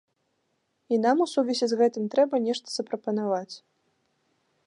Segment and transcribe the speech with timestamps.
[0.95, 3.53] І нам у сувязі з гэтым трэба нешта запрапанаваць.